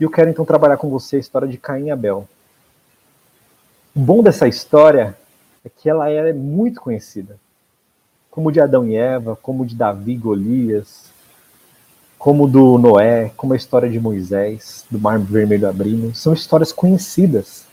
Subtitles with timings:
[0.00, 2.28] E eu quero então trabalhar com você a história de Caim e Abel.
[3.94, 5.16] O bom dessa história
[5.64, 7.38] é que ela é muito conhecida.
[8.30, 11.12] Como de Adão e Eva, como de Davi e Golias,
[12.18, 16.14] como do Noé, como a história de Moisés, do Mar Vermelho abrindo.
[16.14, 17.66] São histórias conhecidas.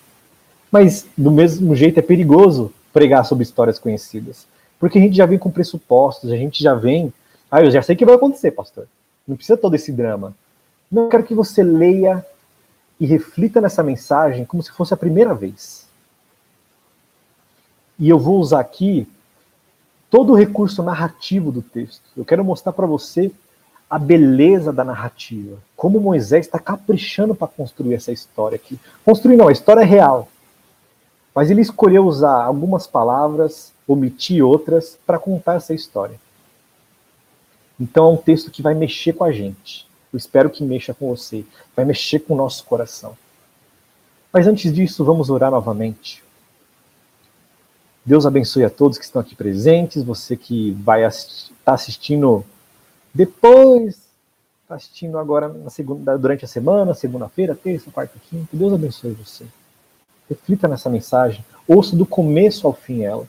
[0.70, 4.46] Mas, do mesmo jeito, é perigoso pregar sobre histórias conhecidas.
[4.78, 7.14] Porque a gente já vem com pressupostos, a gente já vem.
[7.50, 8.88] Ah, eu já sei o que vai acontecer, pastor.
[9.30, 10.36] Não precisa todo esse drama.
[10.92, 12.26] Não, eu quero que você leia
[13.00, 15.88] e reflita nessa mensagem como se fosse a primeira vez.
[18.00, 19.08] E eu vou usar aqui
[20.10, 22.02] todo o recurso narrativo do texto.
[22.18, 23.32] Eu quero mostrar para você
[23.88, 25.58] a beleza da narrativa.
[25.76, 28.80] Como Moisés está caprichando para construir essa história aqui.
[29.06, 30.28] Construir não, a história é real.
[31.36, 36.20] Mas ele escolheu usar algumas palavras, omitir outras, para contar essa história.
[37.80, 39.88] Então é um texto que vai mexer com a gente.
[40.12, 41.46] Eu espero que mexa com você.
[41.76, 43.18] Vai mexer com o nosso coração.
[44.32, 46.24] Mas antes disso, vamos orar novamente.
[48.06, 52.44] Deus abençoe a todos que estão aqui presentes, você que vai estar tá assistindo
[53.14, 54.00] depois,
[54.64, 58.48] está assistindo agora segunda, durante a semana, segunda-feira, terça, quarta, quinta.
[58.54, 59.46] Deus abençoe você.
[60.30, 63.28] Reflita nessa mensagem, ouça do começo ao fim ela.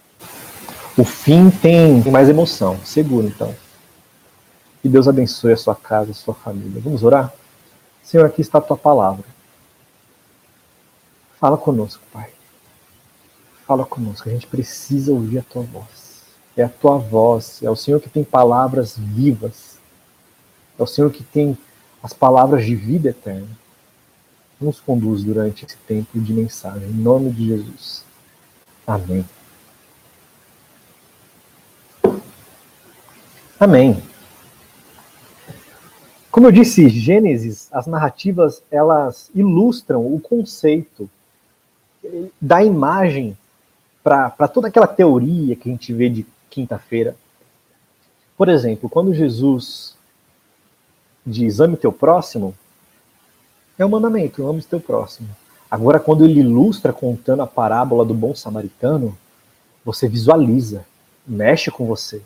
[0.97, 3.55] O fim tem mais emoção, seguro então.
[4.83, 6.81] Que Deus abençoe a sua casa, a sua família.
[6.83, 7.33] Vamos orar?
[8.03, 9.25] Senhor, aqui está a tua palavra.
[11.39, 12.31] Fala conosco, Pai
[13.71, 14.29] fala conosco.
[14.29, 16.25] A gente precisa ouvir a tua voz.
[16.57, 19.79] É a tua voz, é o Senhor que tem palavras vivas.
[20.77, 21.57] É o Senhor que tem
[22.03, 23.47] as palavras de vida eterna.
[24.61, 26.89] Nos conduz durante esse tempo de mensagem.
[26.89, 28.05] Em nome de Jesus.
[28.85, 29.25] Amém.
[33.61, 34.10] Amém.
[36.31, 41.11] Como eu disse, Gênesis, as narrativas, elas ilustram o conceito
[42.41, 43.37] da imagem
[44.03, 47.17] para toda aquela teoria que a gente vê de quinta-feira.
[48.37, 49.97] Por exemplo, quando Jesus
[51.27, 52.55] diz ame teu próximo,
[53.79, 55.29] é um mandamento, ame teu próximo.
[55.71, 59.17] Agora, quando ele ilustra contando a parábola do bom samaritano,
[59.85, 60.87] você visualiza,
[61.27, 62.23] mexe com você.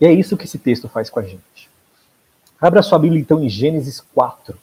[0.00, 1.68] E é isso que esse texto faz com a gente.
[2.60, 4.58] Abra sua Bíblia então em Gênesis 4.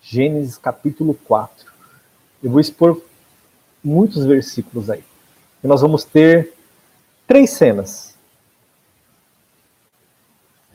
[0.00, 1.70] Gênesis capítulo 4.
[2.42, 2.98] Eu vou expor
[3.84, 5.04] muitos versículos aí.
[5.62, 6.54] E nós vamos ter
[7.26, 8.14] três cenas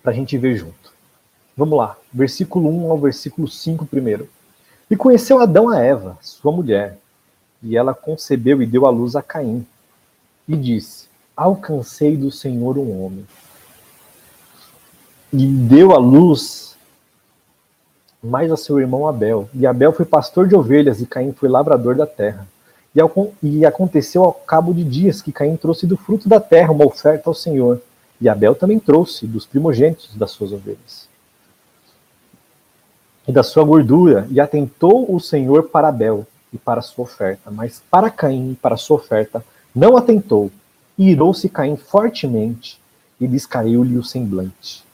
[0.03, 0.93] para a gente ver junto.
[1.57, 4.29] Vamos lá, versículo 1 ao versículo 5 primeiro.
[4.87, 6.99] E conheceu Adão a Eva, sua mulher,
[7.63, 9.65] e ela concebeu e deu à luz a Caim.
[10.47, 13.25] E disse: Alcancei do Senhor um homem.
[15.33, 16.65] E deu à luz
[18.25, 19.49] mais a seu irmão Abel.
[19.53, 22.47] E Abel foi pastor de ovelhas, e Caim foi lavrador da terra.
[22.93, 23.11] E, ao,
[23.43, 27.29] e aconteceu ao cabo de dias que Caim trouxe do fruto da terra uma oferta
[27.29, 27.81] ao Senhor.
[28.19, 31.07] E Abel também trouxe dos primogênitos das suas ovelhas.
[33.27, 37.81] E da sua gordura, e atentou o Senhor para Abel e para sua oferta, mas
[37.91, 39.43] para Caim e para sua oferta
[39.73, 40.49] não atentou.
[40.97, 42.79] E irou-se Caim fortemente
[43.19, 44.84] e descaiu-lhe o semblante.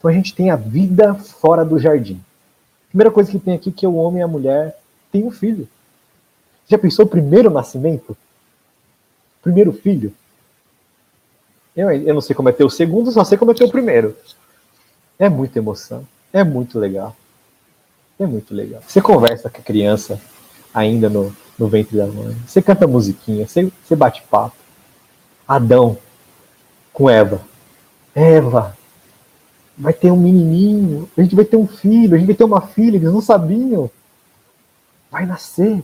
[0.00, 2.18] Então a gente tem a vida fora do jardim.
[2.88, 4.78] Primeira coisa que tem aqui é que o homem e a mulher
[5.12, 5.68] têm um filho.
[6.66, 8.16] Já pensou o primeiro nascimento?
[9.42, 10.12] Primeiro filho?
[11.76, 13.70] Eu, eu não sei como é ter o segundo, só sei como é ter o
[13.70, 14.16] primeiro.
[15.18, 16.06] É muita emoção.
[16.32, 17.14] É muito legal.
[18.18, 18.82] É muito legal.
[18.86, 20.18] Você conversa com a criança
[20.72, 22.34] ainda no, no ventre da mãe.
[22.46, 24.56] Você canta musiquinha, você, você bate papo.
[25.46, 25.98] Adão
[26.90, 27.42] com Eva.
[28.14, 28.76] Eva,
[29.80, 32.60] vai ter um menininho, a gente vai ter um filho, a gente vai ter uma
[32.60, 33.90] filha, eles não sabiam.
[35.10, 35.82] Vai nascer.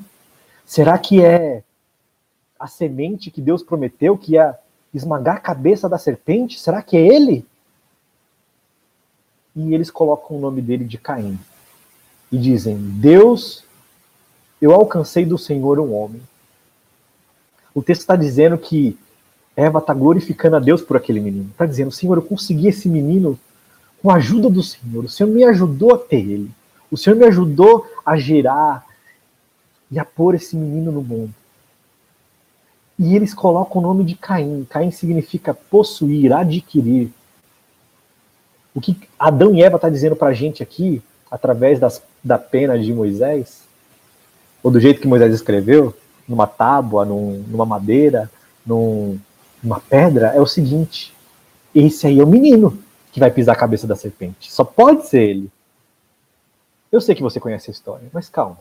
[0.66, 1.62] Será que é
[2.60, 4.54] a semente que Deus prometeu que ia
[4.92, 6.60] esmagar a cabeça da serpente?
[6.60, 7.46] Será que é ele?
[9.54, 11.38] E eles colocam o nome dele de Caim.
[12.30, 13.64] E dizem: Deus,
[14.60, 16.20] eu alcancei do Senhor um homem.
[17.74, 18.98] O texto está dizendo que
[19.56, 21.48] Eva está glorificando a Deus por aquele menino.
[21.50, 23.38] Está dizendo: Senhor, eu consegui esse menino
[24.06, 25.04] com a ajuda do Senhor.
[25.04, 26.48] O Senhor me ajudou a ter ele.
[26.88, 28.86] O Senhor me ajudou a gerar,
[29.90, 31.34] e a pôr esse menino no mundo.
[32.96, 34.64] E eles colocam o nome de Caim.
[34.70, 37.10] Caim significa possuir, adquirir.
[38.72, 42.78] O que Adão e Eva está dizendo para a gente aqui, através das, da pena
[42.78, 43.64] de Moisés,
[44.62, 45.92] ou do jeito que Moisés escreveu,
[46.28, 48.30] numa tábua, num, numa madeira,
[48.64, 49.18] num,
[49.60, 51.12] numa pedra, é o seguinte:
[51.74, 52.85] esse aí é o menino
[53.16, 54.52] que vai pisar a cabeça da serpente.
[54.52, 55.50] Só pode ser ele.
[56.92, 58.58] Eu sei que você conhece a história, mas calma.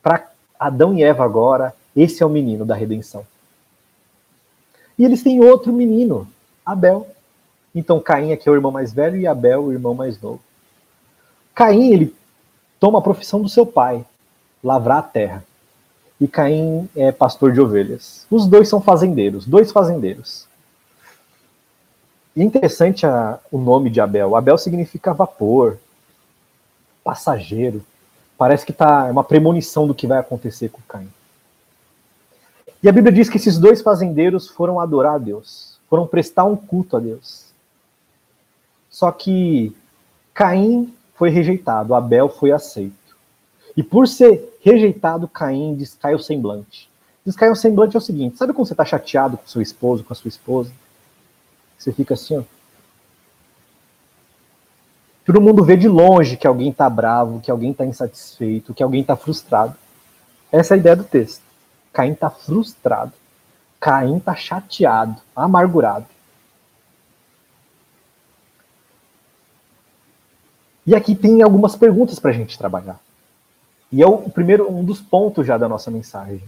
[0.00, 3.26] Para Adão e Eva agora, esse é o menino da redenção.
[4.96, 6.28] E eles têm outro menino,
[6.64, 7.08] Abel.
[7.74, 10.40] Então Caim aqui é o irmão mais velho e Abel o irmão mais novo.
[11.52, 12.14] Caim, ele
[12.78, 14.06] toma a profissão do seu pai,
[14.62, 15.44] lavrar a terra.
[16.20, 18.28] E Caim é pastor de ovelhas.
[18.30, 20.46] Os dois são fazendeiros, dois fazendeiros.
[22.34, 24.34] Interessante a, o nome de Abel.
[24.34, 25.78] Abel significa vapor,
[27.04, 27.84] passageiro.
[28.38, 31.08] Parece que tá é uma premonição do que vai acontecer com Caim.
[32.82, 36.56] E a Bíblia diz que esses dois fazendeiros foram adorar a Deus, foram prestar um
[36.56, 37.44] culto a Deus.
[38.90, 39.76] Só que
[40.34, 43.16] Caim foi rejeitado, Abel foi aceito.
[43.76, 46.90] E por ser rejeitado, Caim descai o semblante.
[47.24, 50.12] Descai o semblante é o seguinte: sabe quando você está chateado com seu esposo, com
[50.12, 50.72] a sua esposa?
[51.82, 52.42] Você fica assim, ó.
[55.24, 59.00] Todo mundo vê de longe que alguém está bravo, que alguém está insatisfeito, que alguém
[59.00, 59.74] está frustrado.
[60.52, 61.42] Essa é a ideia do texto.
[61.92, 63.12] Caim está frustrado.
[63.80, 66.06] Caim está chateado, amargurado.
[70.86, 73.00] E aqui tem algumas perguntas para a gente trabalhar.
[73.90, 76.42] E é o primeiro, um dos pontos já da nossa mensagem.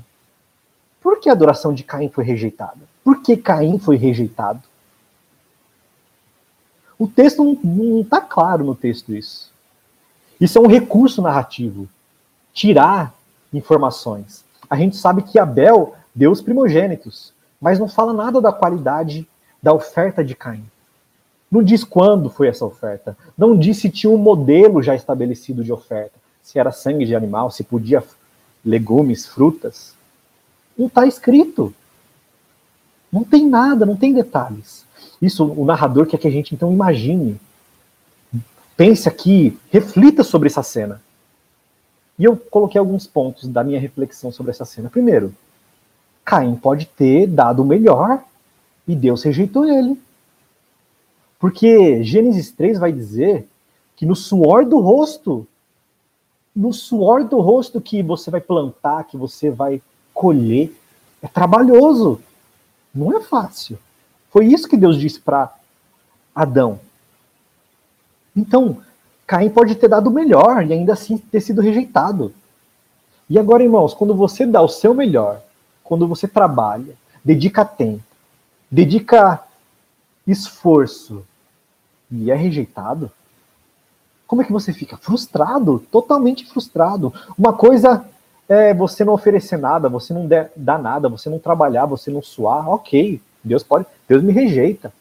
[1.01, 2.81] Por que a adoração de Caim foi rejeitada?
[3.03, 4.63] Por que Caim foi rejeitado?
[6.99, 9.52] O texto não está claro no texto isso.
[10.41, 11.88] Isso é um recurso narrativo.
[12.52, 13.14] Tirar
[13.52, 14.44] informações.
[14.69, 19.26] A gente sabe que Abel deu os primogênitos, mas não fala nada da qualidade
[19.62, 20.64] da oferta de Caim.
[21.50, 23.17] Não diz quando foi essa oferta.
[23.37, 26.19] Não diz se tinha um modelo já estabelecido de oferta.
[26.43, 28.02] Se era sangue de animal, se podia
[28.64, 29.94] legumes, frutas.
[30.76, 31.73] Não está escrito.
[33.12, 34.84] Não tem nada, não tem detalhes.
[35.25, 37.41] Isso o narrador quer que a gente então imagine.
[38.76, 41.00] Pense aqui, reflita sobre essa cena.
[42.19, 44.91] E eu coloquei alguns pontos da minha reflexão sobre essa cena.
[44.91, 45.35] Primeiro,
[46.25, 48.23] Caim pode ter dado o melhor
[48.87, 49.99] e Deus rejeitou ele.
[51.38, 53.49] Porque Gênesis 3 vai dizer
[53.97, 55.47] que no suor do rosto,
[56.55, 59.81] no suor do rosto que você vai plantar, que você vai
[60.12, 60.70] colher,
[61.23, 62.20] é trabalhoso.
[62.94, 63.79] Não é fácil.
[64.35, 65.55] Foi isso que Deus disse para
[66.35, 66.81] Adão.
[68.37, 68.79] Então,
[69.29, 72.35] Caim pode ter dado o melhor e ainda assim ter sido rejeitado.
[73.31, 75.41] E agora, irmãos, quando você dá o seu melhor,
[75.85, 78.03] quando você trabalha, dedica tempo,
[78.69, 79.41] dedica
[80.27, 81.25] esforço
[82.11, 83.13] e é rejeitado,
[84.27, 84.97] como é que você fica?
[84.97, 87.15] Frustrado, totalmente frustrado.
[87.39, 88.05] Uma coisa
[88.49, 92.69] é você não oferecer nada, você não dar nada, você não trabalhar, você não suar,
[92.69, 94.93] ok, Deus pode, Deus me rejeita.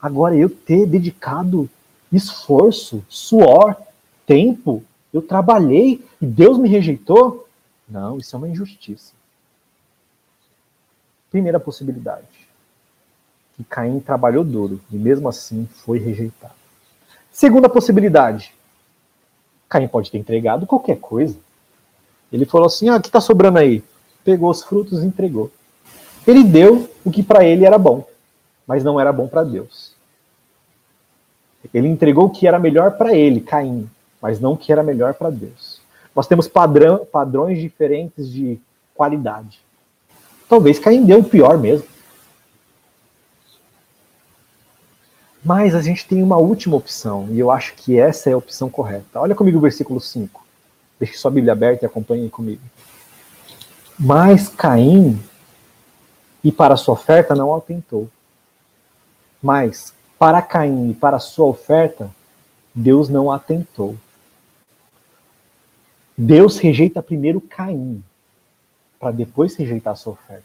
[0.00, 1.68] Agora eu ter dedicado
[2.12, 3.76] esforço, suor,
[4.26, 7.48] tempo, eu trabalhei e Deus me rejeitou?
[7.88, 9.12] Não, isso é uma injustiça.
[11.30, 12.26] Primeira possibilidade.
[13.56, 16.54] Que Caim trabalhou duro e mesmo assim foi rejeitado.
[17.32, 18.54] Segunda possibilidade.
[19.68, 21.36] Caim pode ter entregado qualquer coisa.
[22.32, 23.82] Ele falou assim: ah, o que está sobrando aí?
[24.24, 25.50] Pegou os frutos e entregou.
[26.28, 28.06] Ele deu o que para ele era bom,
[28.66, 29.92] mas não era bom para Deus.
[31.72, 33.88] Ele entregou o que era melhor para ele, Caim,
[34.20, 35.80] mas não o que era melhor para Deus.
[36.14, 38.60] Nós temos padrão, padrões diferentes de
[38.94, 39.58] qualidade.
[40.46, 41.88] Talvez Caim deu o pior mesmo.
[45.42, 48.68] Mas a gente tem uma última opção, e eu acho que essa é a opção
[48.68, 49.18] correta.
[49.18, 50.44] Olha comigo o versículo 5.
[51.00, 52.60] Deixe sua Bíblia aberta e acompanhe comigo.
[53.98, 55.18] Mas Caim,
[56.42, 58.08] e para sua oferta, não atentou.
[59.42, 62.10] Mas para Caim e para sua oferta,
[62.74, 63.96] Deus não atentou.
[66.16, 68.02] Deus rejeita primeiro Caim,
[68.98, 70.44] para depois rejeitar a sua oferta.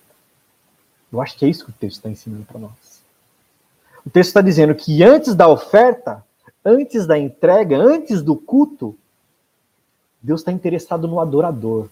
[1.12, 3.04] Eu acho que é isso que o texto está ensinando para nós.
[4.06, 6.24] O texto está dizendo que antes da oferta,
[6.64, 8.96] antes da entrega, antes do culto,
[10.22, 11.90] Deus está interessado no adorador,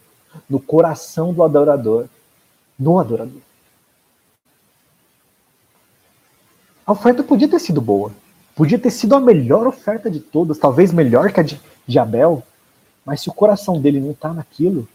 [0.50, 2.08] no coração do adorador,
[2.78, 3.42] no adorador.
[6.86, 8.12] A oferta podia ter sido boa.
[8.56, 12.44] Podia ter sido a melhor oferta de todas, talvez melhor que a de, de Abel.
[13.06, 14.88] Mas se o coração dele não está naquilo,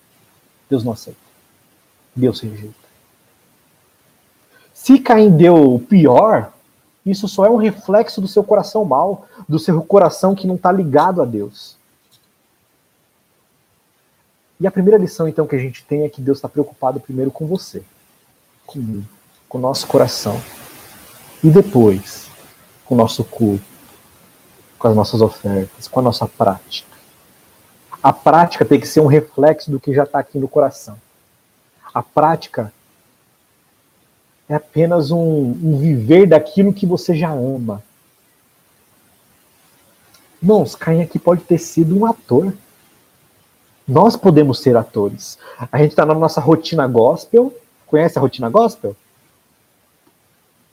[0.69, 1.19] Deus não aceita.
[2.15, 2.75] Deus rejeita.
[4.73, 6.53] Se Caim deu o pior,
[7.05, 10.71] isso só é um reflexo do seu coração mal, do seu coração que não está
[10.71, 11.77] ligado a Deus.
[14.59, 17.31] E a primeira lição, então, que a gente tem é que Deus está preocupado primeiro
[17.31, 17.83] com você,
[18.65, 19.05] comigo,
[19.49, 20.41] com o nosso coração.
[21.47, 22.29] E depois,
[22.85, 23.63] com o nosso culto,
[24.77, 26.91] com as nossas ofertas, com a nossa prática.
[28.03, 31.01] A prática tem que ser um reflexo do que já está aqui no coração.
[31.95, 32.73] A prática
[34.49, 37.81] é apenas um, um, viver daquilo que você já ama.
[40.43, 42.53] Irmãos, Caim aqui pode ter sido um ator.
[43.87, 45.39] Nós podemos ser atores.
[45.71, 47.57] A gente está na nossa rotina gospel.
[47.87, 48.97] Conhece a rotina gospel?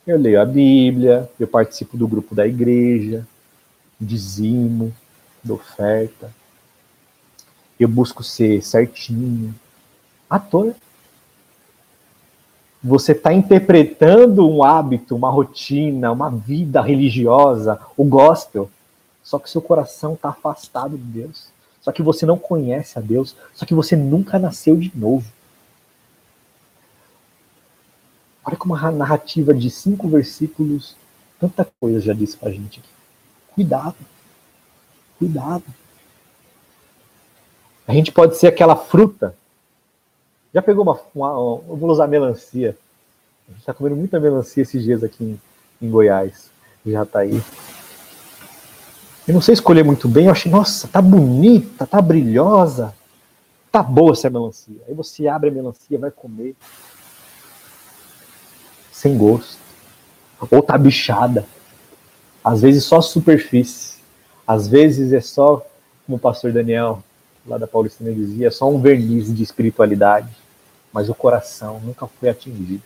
[0.05, 3.25] Eu leio a Bíblia, eu participo do grupo da igreja,
[3.99, 4.93] dizimo,
[5.41, 6.29] da oferta.
[7.79, 9.55] Eu busco ser certinho.
[10.29, 10.75] Ator.
[12.83, 18.69] Você está interpretando um hábito, uma rotina, uma vida religiosa, o gospel,
[19.23, 21.47] só que seu coração está afastado de Deus.
[21.81, 23.35] Só que você não conhece a Deus.
[23.53, 25.25] Só que você nunca nasceu de novo.
[28.45, 30.95] Olha como a narrativa de cinco versículos,
[31.39, 32.89] tanta coisa já disse pra gente aqui.
[33.55, 33.95] Cuidado.
[35.17, 35.63] Cuidado.
[37.87, 39.35] A gente pode ser aquela fruta.
[40.53, 40.99] Já pegou uma.
[41.13, 41.29] uma
[41.67, 42.77] eu vou usar melancia.
[43.47, 45.41] A gente está comendo muita melancia esses dias aqui em,
[45.81, 46.49] em Goiás.
[46.85, 47.41] Já está aí.
[49.27, 50.25] Eu não sei escolher muito bem.
[50.25, 52.93] Eu achei, nossa, tá bonita, tá brilhosa.
[53.71, 54.75] Tá boa essa melancia.
[54.87, 56.55] Aí você abre a melancia, vai comer.
[59.03, 59.57] Sem gosto.
[60.49, 61.45] Ou tá bichada.
[62.41, 63.97] Às vezes só superfície.
[64.47, 65.57] Às vezes é só,
[66.05, 67.03] como o pastor Daniel,
[67.45, 70.29] lá da Paulistina, dizia, é só um verniz de espiritualidade.
[70.93, 72.81] Mas o coração nunca foi atingido.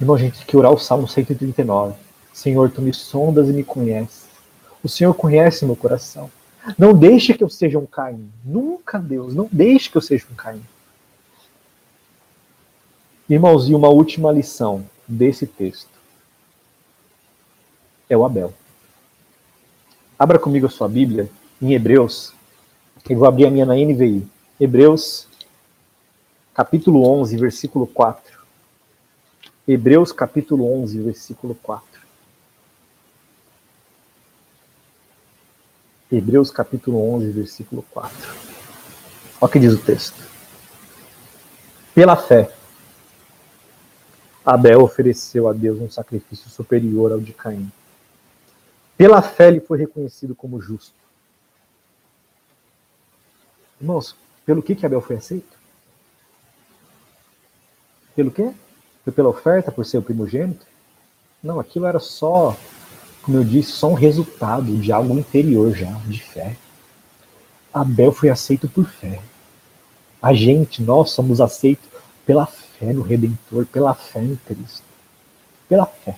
[0.00, 1.94] Irmão, a gente tem que orar o Salmo 139.
[2.32, 4.24] Senhor, tu me sondas e me conheces.
[4.82, 6.30] O Senhor conhece meu coração.
[6.78, 8.30] Não deixe que eu seja um Caim.
[8.42, 10.62] Nunca, Deus, não deixe que eu seja um Caim.
[13.28, 15.90] Irmãos, e uma última lição desse texto
[18.08, 18.54] é o Abel.
[20.18, 21.28] Abra comigo a sua Bíblia
[21.60, 22.32] em Hebreus.
[23.06, 24.26] Eu vou abrir a minha na NVI.
[24.58, 25.28] Hebreus,
[26.54, 28.38] capítulo 11, versículo 4.
[29.66, 32.00] Hebreus, capítulo 11, versículo 4.
[36.10, 38.16] Hebreus, capítulo 11, versículo 4.
[38.18, 38.36] Olha
[39.42, 40.26] o que diz o texto.
[41.94, 42.57] Pela fé,
[44.48, 47.70] Abel ofereceu a Deus um sacrifício superior ao de Caim.
[48.96, 50.94] Pela fé ele foi reconhecido como justo.
[53.78, 55.54] Irmãos, pelo que, que Abel foi aceito?
[58.16, 58.50] Pelo quê?
[59.04, 60.66] Foi pela oferta, por ser o primogênito?
[61.42, 62.56] Não, aquilo era só,
[63.20, 66.56] como eu disse, só um resultado de algo interior já, de fé.
[67.70, 69.20] Abel foi aceito por fé.
[70.22, 71.86] A gente, nós somos aceitos
[72.24, 74.84] pela fé fé no Redentor, pela fé em Cristo.
[75.68, 76.16] Pela fé.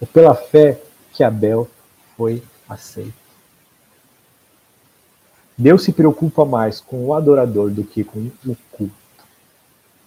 [0.00, 0.80] É pela fé
[1.12, 1.68] que Abel
[2.16, 3.24] foi aceito.
[5.56, 8.94] Deus se preocupa mais com o adorador do que com o culto.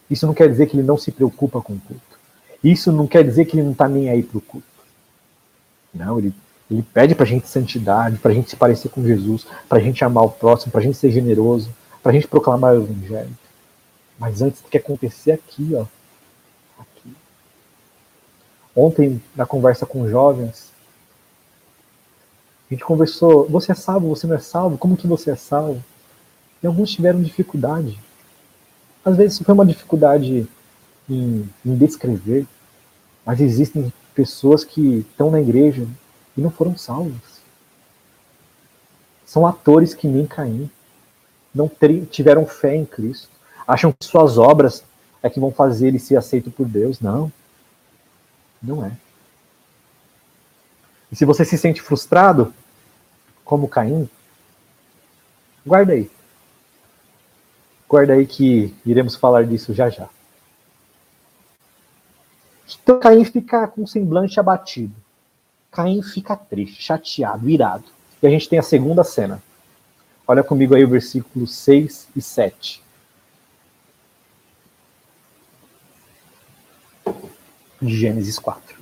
[0.09, 2.19] Isso não quer dizer que ele não se preocupa com o culto.
[2.63, 4.67] Isso não quer dizer que ele não está nem aí para o culto.
[5.93, 6.33] Não, ele,
[6.69, 9.81] ele pede para a gente santidade, para a gente se parecer com Jesus, para a
[9.81, 13.35] gente amar o próximo, para a gente ser generoso, para a gente proclamar o Evangelho.
[14.17, 15.85] Mas antes tem que acontecer aqui, ó.
[16.79, 17.15] Aqui.
[18.75, 20.71] Ontem, na conversa com jovens,
[22.69, 25.83] a gente conversou, você é salvo, você não é salvo, como que você é salvo?
[26.61, 27.99] E alguns tiveram dificuldade.
[29.05, 30.47] Às vezes foi uma dificuldade
[31.09, 32.45] em, em descrever,
[33.25, 35.87] mas existem pessoas que estão na igreja
[36.35, 37.37] e não foram salvas.
[39.25, 40.69] São atores que nem Caim.
[41.53, 41.71] Não
[42.09, 43.36] tiveram fé em Cristo
[43.67, 44.83] acham que suas obras
[45.21, 47.01] é que vão fazer ele ser aceito por Deus.
[47.01, 47.31] Não.
[48.63, 48.91] Não é.
[51.11, 52.53] E se você se sente frustrado,
[53.43, 54.09] como Caim,
[55.65, 56.09] guarda aí.
[57.87, 60.09] Guarda aí que iremos falar disso já já.
[62.83, 64.93] Então Caim fica com o semblante abatido.
[65.71, 67.85] Caim fica triste, chateado, irado.
[68.21, 69.41] E a gente tem a segunda cena.
[70.27, 72.83] Olha comigo aí o versículo 6 e 7.
[77.81, 78.77] De Gênesis 4.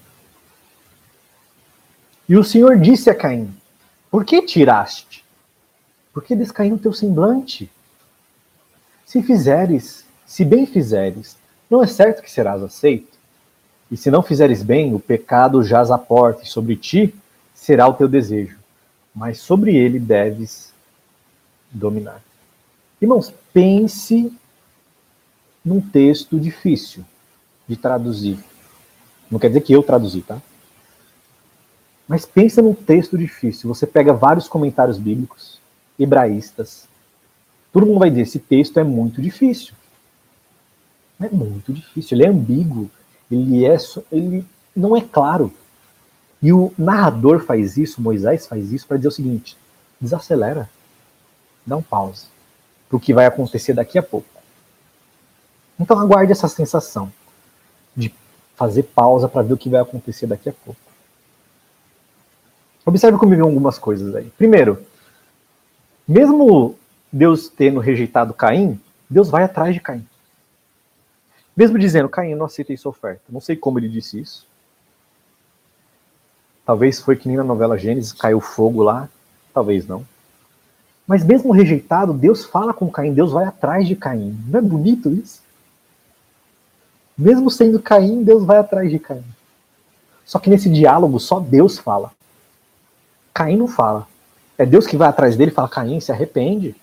[2.27, 3.53] E o Senhor disse a Caim:
[4.09, 5.23] Por que tiraste?
[6.13, 7.69] Por que descaiu teu semblante?
[9.05, 11.37] Se fizeres, se bem fizeres,
[11.69, 13.15] não é certo que serás aceito?
[13.91, 17.13] E se não fizeres bem, o pecado jaz à porta, e sobre ti
[17.53, 18.57] será o teu desejo,
[19.13, 20.73] mas sobre ele deves
[21.69, 22.21] dominar.
[23.01, 24.31] Irmãos, pense
[25.63, 27.03] num texto difícil
[27.67, 28.39] de traduzir
[29.29, 30.41] Não quer dizer que eu traduzi, tá?
[32.07, 33.67] Mas pensa num texto difícil.
[33.67, 35.59] Você pega vários comentários bíblicos,
[35.99, 36.87] hebraístas.
[37.73, 39.73] Todo mundo vai dizer: esse texto é muito difícil.
[41.19, 42.17] É muito difícil.
[42.17, 42.89] Ele é ambíguo.
[43.31, 43.75] Ele, é,
[44.11, 45.51] ele não é claro.
[46.41, 49.57] E o narrador faz isso, Moisés faz isso, para dizer o seguinte:
[49.99, 50.69] desacelera,
[51.65, 52.27] dá um pause
[52.87, 54.27] para o que vai acontecer daqui a pouco.
[55.79, 57.11] Então aguarde essa sensação
[57.95, 58.13] de
[58.55, 60.79] fazer pausa para ver o que vai acontecer daqui a pouco.
[62.85, 64.31] Observe comigo algumas coisas aí.
[64.37, 64.81] Primeiro,
[66.07, 66.75] mesmo
[67.11, 70.05] Deus tendo rejeitado Caim, Deus vai atrás de Caim.
[71.55, 73.21] Mesmo dizendo, Caim, não aceitei sua oferta.
[73.29, 74.45] Não sei como ele disse isso.
[76.65, 79.07] Talvez foi que nem na novela Gênesis, caiu fogo lá.
[79.53, 80.05] Talvez não.
[81.07, 84.37] Mas mesmo rejeitado, Deus fala com Caim, Deus vai atrás de Caim.
[84.47, 85.44] Não é bonito isso?
[87.17, 89.23] Mesmo sendo Caim, Deus vai atrás de Caim.
[90.25, 92.11] Só que nesse diálogo só Deus fala.
[93.33, 94.07] Caim não fala.
[94.57, 96.75] É Deus que vai atrás dele e fala: Caim, se arrepende.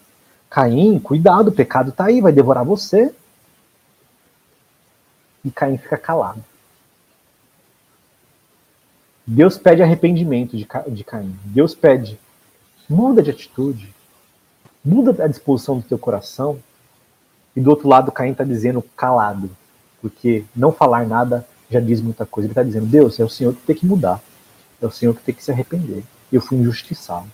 [0.49, 3.15] Caim, cuidado, o pecado está aí, vai devorar você.
[5.45, 6.43] E Caim fica calado.
[9.27, 11.37] Deus pede arrependimento de, de Caim.
[11.45, 12.19] Deus pede,
[12.89, 13.95] muda de atitude.
[14.85, 16.59] Muda a disposição do teu coração.
[17.55, 19.51] E do outro lado, Caim está dizendo calado.
[20.03, 22.47] Porque não falar nada já diz muita coisa.
[22.47, 24.21] Ele está dizendo, Deus, é o Senhor que tem que mudar.
[24.81, 26.03] É o Senhor que tem que se arrepender.
[26.31, 27.27] Eu fui injustiçado.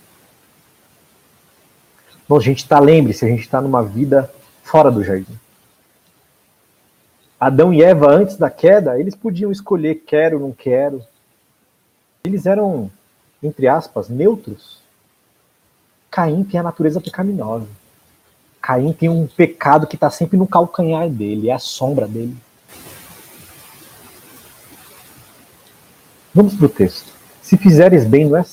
[2.28, 4.30] Bom, a gente está, lembre-se, a gente está numa vida
[4.62, 5.38] fora do jardim.
[7.40, 11.02] Adão e Eva, antes da queda, eles podiam escolher quero, não quero.
[12.24, 12.90] Eles eram,
[13.42, 14.82] entre aspas, neutros.
[16.10, 17.66] Caim tem a natureza pecaminosa.
[18.60, 22.36] Caim tem um pecado que está sempre no calcanhar dele, é a sombra dele.
[26.38, 27.12] Vamos para o texto.
[27.42, 28.44] Se fizeres bem, não é,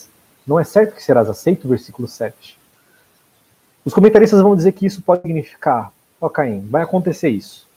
[0.48, 2.58] não é certo que serás aceito, versículo 7.
[3.86, 7.67] Os comentaristas vão dizer que isso pode significar, ó Caim, vai acontecer isso.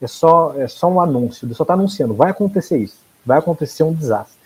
[0.00, 3.82] É só, é só um anúncio, Deus só está anunciando, vai acontecer isso, vai acontecer
[3.82, 4.38] um desastre.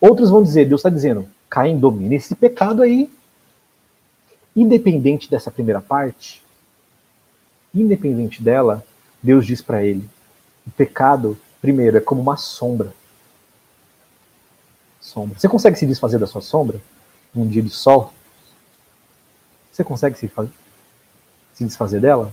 [0.00, 3.10] Outros vão dizer, Deus está dizendo, Caim domina esse pecado aí.
[4.54, 6.44] Independente dessa primeira parte,
[7.74, 8.84] independente dela,
[9.20, 10.08] Deus diz para ele,
[10.64, 12.94] o pecado, primeiro, é como uma sombra.
[15.06, 15.38] Sombra.
[15.38, 16.80] Você consegue se desfazer da sua sombra
[17.34, 18.12] num dia de sol?
[19.70, 20.30] Você consegue se,
[21.54, 22.32] se desfazer dela?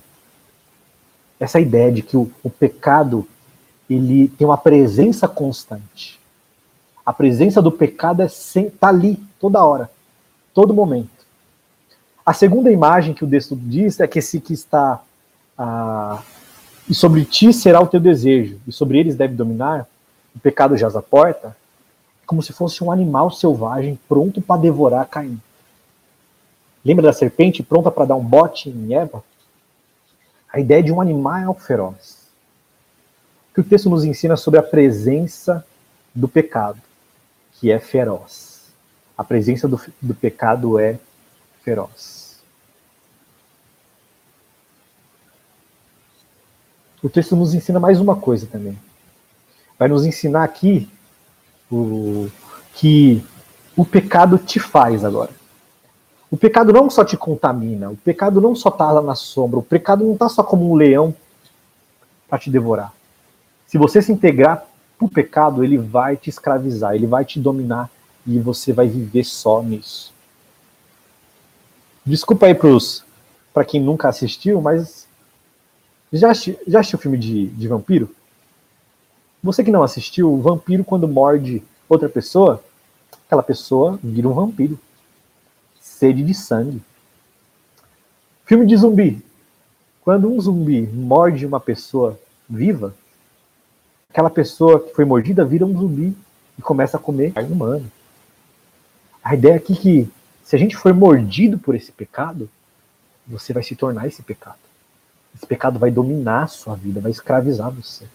[1.43, 3.27] essa ideia de que o, o pecado
[3.89, 6.19] ele tem uma presença constante.
[7.05, 8.27] A presença do pecado é
[8.79, 9.89] tá ali toda hora,
[10.53, 11.09] todo momento.
[12.25, 15.03] A segunda imagem que o texto diz é que esse que está
[15.57, 16.21] ah,
[16.87, 19.85] e sobre ti será o teu desejo, e sobre eles deve dominar,
[20.33, 21.55] o pecado jaz à porta,
[22.25, 25.39] como se fosse um animal selvagem pronto para devorar Caim.
[26.83, 29.23] Lembra da serpente pronta para dar um bote em Eva?
[30.53, 32.27] a ideia de um animal feroz.
[33.55, 35.65] Que o texto nos ensina sobre a presença
[36.13, 36.79] do pecado,
[37.53, 38.67] que é feroz.
[39.17, 40.99] A presença do, do pecado é
[41.63, 42.39] feroz.
[47.01, 48.77] O texto nos ensina mais uma coisa também.
[49.77, 50.89] Vai nos ensinar aqui
[51.73, 52.31] o,
[52.73, 53.23] que
[53.75, 55.31] o pecado te faz agora.
[56.29, 59.63] O pecado não só te contamina, o pecado não só está lá na sombra, o
[59.63, 61.15] pecado não está só como um leão
[62.27, 62.93] para te devorar.
[63.67, 64.65] Se você se integrar
[64.97, 67.89] para o pecado, ele vai te escravizar, ele vai te dominar
[68.25, 70.13] e você vai viver só nisso.
[72.05, 72.55] Desculpa aí
[73.53, 75.07] para quem nunca assistiu, mas
[76.11, 78.09] já, já assistiu o filme de, de vampiro?
[79.43, 82.63] Você que não assistiu, o vampiro quando morde outra pessoa,
[83.25, 84.79] aquela pessoa vira um vampiro
[85.81, 86.81] sede de sangue.
[88.45, 89.21] Filme de zumbi.
[90.01, 92.17] Quando um zumbi morde uma pessoa
[92.49, 92.95] viva,
[94.09, 96.15] aquela pessoa que foi mordida vira um zumbi
[96.57, 97.85] e começa a comer carne humana.
[99.21, 100.09] A ideia aqui é que
[100.43, 102.49] se a gente for mordido por esse pecado,
[103.27, 104.59] você vai se tornar esse pecado.
[105.35, 108.05] Esse pecado vai dominar a sua vida, vai escravizar você.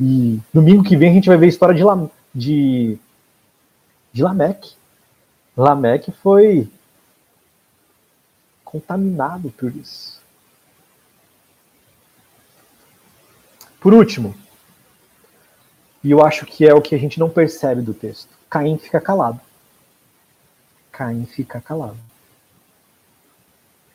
[0.00, 2.98] E domingo que vem a gente vai ver a história de, Lam de,
[4.12, 4.74] de Lameque.
[5.54, 6.66] Lameque foi
[8.64, 10.18] contaminado por isso.
[13.78, 14.34] Por último,
[16.02, 19.00] e eu acho que é o que a gente não percebe do texto, Caim fica
[19.00, 19.40] calado.
[20.90, 21.98] Caim fica calado.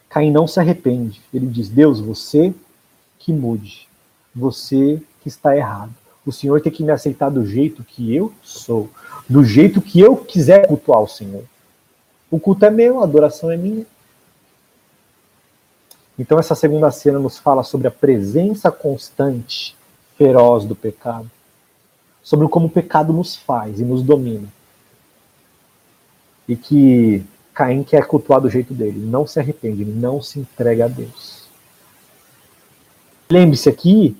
[0.08, 1.22] Caim não se arrepende.
[1.34, 2.54] Ele diz: Deus, você
[3.18, 3.88] que mude,
[4.34, 5.94] você está errado.
[6.26, 8.90] O Senhor tem que me aceitar do jeito que eu sou,
[9.30, 11.44] do jeito que eu quiser cultuar o Senhor.
[12.32, 13.86] O culto é meu, a adoração é minha.
[16.18, 19.76] Então, essa segunda cena nos fala sobre a presença constante,
[20.18, 21.30] feroz do pecado,
[22.24, 24.48] sobre como o pecado nos faz e nos domina.
[26.48, 30.88] E que Caim quer cultuar do jeito dele, não se arrepende, não se entrega a
[30.88, 31.46] Deus.
[33.30, 34.18] Lembre-se aqui,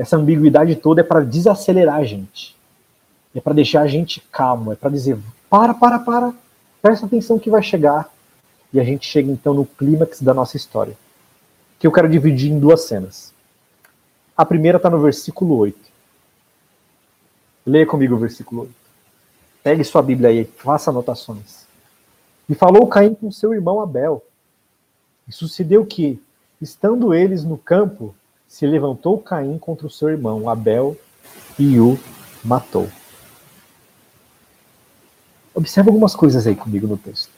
[0.00, 2.56] essa ambiguidade toda é para desacelerar a gente.
[3.34, 5.18] É para deixar a gente calmo, é para dizer:
[5.50, 6.32] para, para, para,
[6.80, 8.10] presta atenção que vai chegar.
[8.72, 10.96] E a gente chega então no clímax da nossa história
[11.78, 13.34] que eu quero dividir em duas cenas.
[14.36, 15.78] A primeira está no versículo 8.
[17.66, 18.74] Leia comigo o versículo 8.
[19.62, 21.66] Pegue sua Bíblia aí, faça anotações.
[22.48, 24.22] E falou Caim com seu irmão Abel.
[25.26, 26.22] E sucedeu que,
[26.60, 28.14] estando eles no campo,
[28.50, 30.96] se levantou Caim contra o seu irmão Abel
[31.56, 31.96] e o
[32.44, 32.88] matou.
[35.54, 37.30] Observe algumas coisas aí comigo no texto.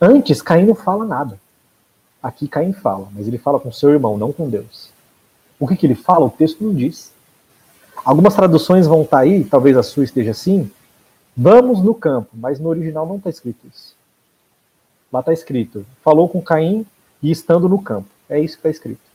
[0.00, 1.40] Antes, Caim não fala nada.
[2.20, 4.90] Aqui Caim fala, mas ele fala com seu irmão, não com Deus.
[5.60, 6.26] O que, que ele fala?
[6.26, 7.12] O texto não diz.
[8.04, 10.68] Algumas traduções vão estar tá aí, talvez a sua esteja assim.
[11.36, 13.94] Vamos no campo, mas no original não está escrito isso.
[15.12, 16.84] Lá está escrito: falou com Caim
[17.22, 18.08] e estando no campo.
[18.28, 19.09] É isso que está escrito.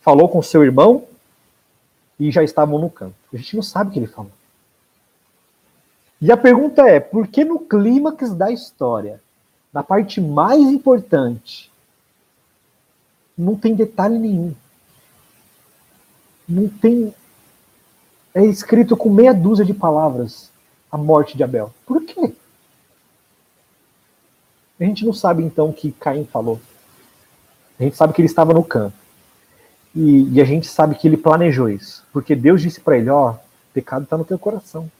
[0.00, 1.06] Falou com seu irmão
[2.18, 3.14] e já estavam no campo.
[3.32, 4.32] A gente não sabe o que ele falou.
[6.20, 9.20] E a pergunta é: por que no clímax da história
[9.72, 11.70] na parte mais importante,
[13.36, 14.54] não tem detalhe nenhum.
[16.48, 17.14] Não tem.
[18.34, 20.50] É escrito com meia dúzia de palavras
[20.90, 21.72] a morte de Abel.
[21.86, 22.34] Por quê?
[24.78, 26.60] A gente não sabe então o que Caim falou.
[27.78, 28.96] A gente sabe que ele estava no campo.
[29.94, 32.04] E, e a gente sabe que ele planejou isso.
[32.12, 33.34] Porque Deus disse para ele: Ó,
[33.72, 34.90] pecado está no teu coração.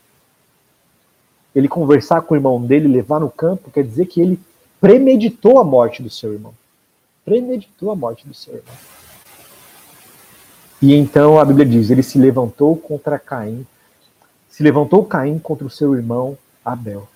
[1.55, 4.39] Ele conversar com o irmão dele, levar no campo, quer dizer que ele
[4.81, 6.55] premeditou a morte do seu irmão.
[7.25, 8.75] Premeditou a morte do seu irmão.
[10.81, 13.67] E então a Bíblia diz: ele se levantou contra Caim,
[14.49, 17.09] se levantou Caim contra o seu irmão Abel.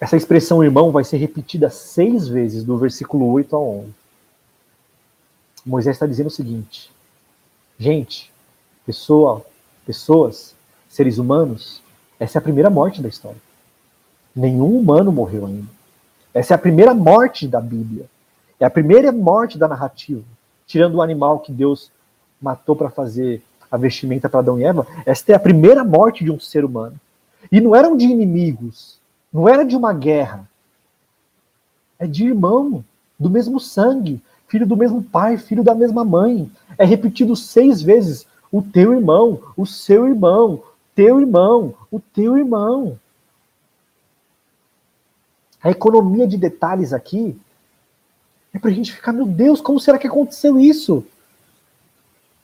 [0.00, 4.01] Essa expressão irmão vai ser repetida seis vezes do versículo 8 ao 11.
[5.64, 6.90] Moisés está dizendo o seguinte:
[7.78, 8.32] gente,
[8.84, 9.44] pessoa,
[9.86, 10.54] pessoas,
[10.88, 11.82] seres humanos,
[12.18, 13.40] essa é a primeira morte da história.
[14.34, 15.68] Nenhum humano morreu ainda.
[16.32, 18.06] Essa é a primeira morte da Bíblia.
[18.58, 20.22] É a primeira morte da narrativa.
[20.66, 21.90] Tirando o animal que Deus
[22.40, 26.30] matou para fazer a vestimenta para Adão e Eva, esta é a primeira morte de
[26.30, 26.98] um ser humano.
[27.50, 28.98] E não eram de inimigos,
[29.32, 30.48] não era de uma guerra.
[31.98, 32.84] É de irmão,
[33.18, 34.22] do mesmo sangue,
[34.52, 36.52] filho do mesmo pai, filho da mesma mãe.
[36.76, 40.62] É repetido seis vezes: o teu irmão, o seu irmão,
[40.94, 42.98] teu irmão, o teu irmão.
[45.62, 47.40] A economia de detalhes aqui
[48.52, 51.06] é para a gente ficar, meu Deus, como será que aconteceu isso?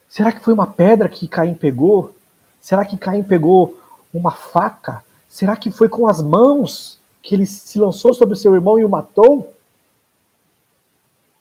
[0.09, 2.15] Será que foi uma pedra que Caim pegou?
[2.59, 3.79] Será que Caim pegou
[4.15, 5.05] uma faca?
[5.29, 8.85] Será que foi com as mãos que ele se lançou sobre o seu irmão e
[8.85, 9.53] o matou?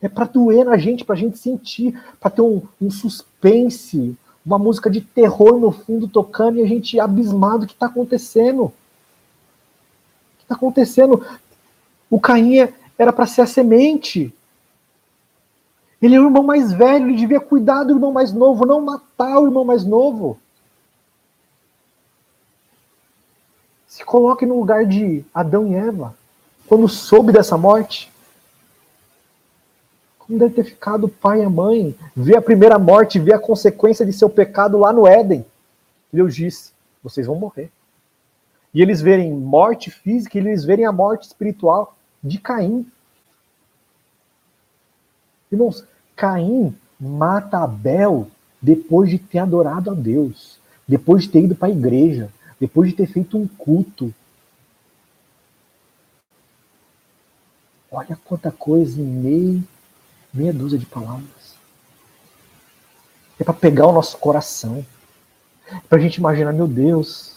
[0.01, 4.59] É para doer na gente, para a gente sentir, para ter um, um, suspense, uma
[4.59, 8.65] música de terror no fundo tocando e a gente abismado o que está acontecendo.
[8.65, 8.73] O
[10.37, 11.25] que está acontecendo?
[12.09, 14.33] O Caim era para ser a semente.
[16.01, 19.39] Ele é o irmão mais velho, ele devia cuidar do irmão mais novo, não matar
[19.39, 20.39] o irmão mais novo.
[23.87, 26.15] Se coloque no lugar de Adão e Eva,
[26.67, 28.11] quando soube dessa morte.
[30.27, 34.05] Como deve ter ficado pai e a mãe, ver a primeira morte, ver a consequência
[34.05, 35.45] de seu pecado lá no Éden.
[36.11, 37.71] Deus disse: vocês vão morrer.
[38.73, 42.85] E eles verem morte física e eles verem a morte espiritual de Caim.
[45.49, 45.85] Irmãos,
[46.15, 48.27] Caim mata Abel
[48.61, 52.95] depois de ter adorado a Deus, depois de ter ido para a igreja, depois de
[52.95, 54.13] ter feito um culto.
[57.89, 59.63] Olha quanta coisa em meio,
[60.33, 61.55] meia dúzia de palavras.
[63.39, 64.85] É para pegar o nosso coração.
[65.71, 67.35] É para a gente imaginar, meu Deus,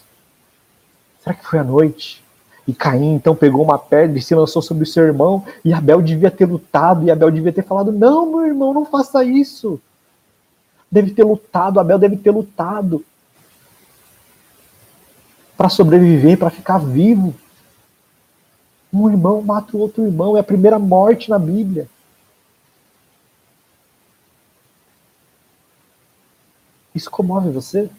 [1.21, 2.23] será que foi a noite?
[2.67, 5.45] E Caim então pegou uma pedra e se lançou sobre o seu irmão.
[5.63, 7.03] E Abel devia ter lutado.
[7.03, 9.79] E Abel devia ter falado: Não, meu irmão, não faça isso.
[10.89, 11.79] Deve ter lutado.
[11.79, 13.03] Abel deve ter lutado
[15.57, 17.33] para sobreviver, para ficar vivo.
[18.93, 20.37] Um irmão mata o outro irmão.
[20.37, 21.87] É a primeira morte na Bíblia.
[26.93, 27.89] Isso comove você?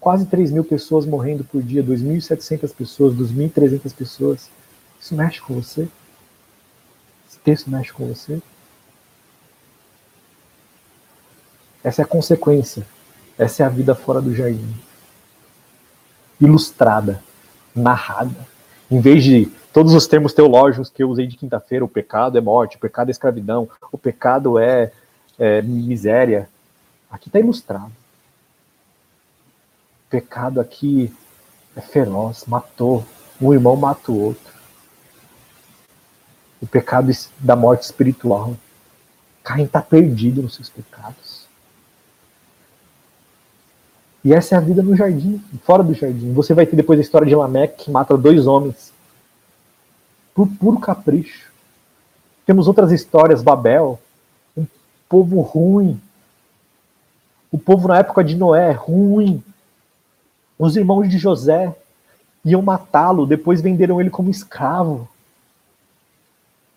[0.00, 4.50] Quase 3 mil pessoas morrendo por dia, 2.700 pessoas, 2.300 pessoas.
[5.00, 5.88] Isso mexe com você?
[7.28, 8.40] Esse texto mexe com você?
[11.82, 12.86] Essa é a consequência.
[13.38, 14.74] Essa é a vida fora do jardim.
[16.40, 17.22] Ilustrada,
[17.74, 18.34] narrada.
[18.90, 22.40] Em vez de todos os termos teológicos que eu usei de quinta-feira, o pecado é
[22.40, 24.90] morte, o pecado é escravidão, o pecado é,
[25.38, 26.48] é miséria.
[27.10, 27.92] Aqui está ilustrado.
[30.06, 31.14] O pecado aqui
[31.74, 33.04] é feroz, matou.
[33.40, 34.54] Um irmão mata o outro.
[36.60, 38.56] O pecado da morte espiritual.
[39.42, 41.46] Caim está perdido nos seus pecados.
[44.24, 46.32] E essa é a vida no jardim, fora do jardim.
[46.32, 48.92] Você vai ter depois a história de Lameque, que mata dois homens
[50.34, 51.52] por puro capricho.
[52.44, 54.00] Temos outras histórias, Babel,
[55.08, 56.00] povo ruim.
[57.50, 59.42] O povo na época de Noé, ruim.
[60.58, 61.74] Os irmãos de José
[62.44, 65.08] iam matá-lo, depois venderam ele como escravo.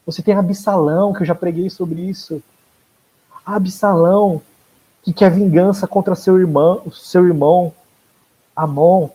[0.06, 2.42] Você tem Absalão, que eu já preguei sobre isso.
[3.46, 4.42] Absalão,
[5.04, 7.74] que quer vingança contra seu irmão, seu irmão
[8.56, 9.10] Amon,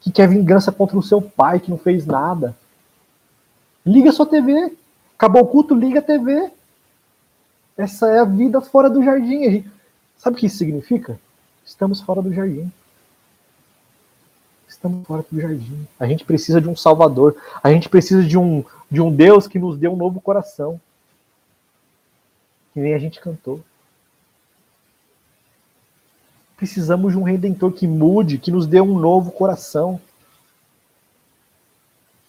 [0.00, 2.56] que quer vingança contra o seu pai, que não fez nada.
[3.84, 4.76] Liga sua TV.
[5.16, 6.50] Acabou o culto, liga a TV.
[7.78, 9.64] Essa é a vida fora do jardim.
[10.16, 11.18] Sabe o que isso significa?
[11.64, 12.72] Estamos fora do jardim.
[14.68, 15.86] Estamos fora do jardim.
[15.98, 17.36] A gente precisa de um Salvador.
[17.62, 20.80] A gente precisa de um, de um Deus que nos dê um novo coração.
[22.74, 23.60] Que nem a gente cantou.
[26.56, 30.00] Precisamos de um redentor que mude, que nos dê um novo coração.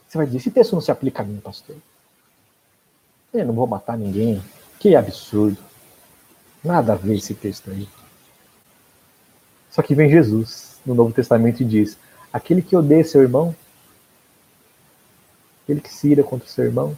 [0.07, 1.75] Você vai dizer, esse texto não se aplica a mim, pastor.
[3.33, 4.39] Eu não vou matar ninguém.
[4.79, 5.57] Que absurdo.
[6.63, 7.87] Nada a ver esse texto aí.
[9.69, 11.97] Só que vem Jesus no Novo Testamento e diz:
[12.31, 13.55] aquele que odeia seu irmão,
[15.63, 16.97] aquele que se ira contra seu irmão,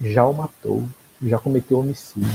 [0.00, 0.88] já o matou,
[1.22, 2.28] já cometeu homicídio.